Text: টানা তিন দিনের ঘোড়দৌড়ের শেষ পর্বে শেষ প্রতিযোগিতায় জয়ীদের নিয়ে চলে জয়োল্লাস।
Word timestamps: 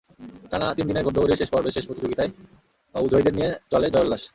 টানা 0.51 0.67
তিন 0.77 0.85
দিনের 0.89 1.05
ঘোড়দৌড়ের 1.05 1.39
শেষ 1.41 1.49
পর্বে 1.53 1.75
শেষ 1.75 1.85
প্রতিযোগিতায় 1.87 2.31
জয়ীদের 2.95 3.33
নিয়ে 3.37 3.49
চলে 3.71 3.87
জয়োল্লাস। 3.93 4.23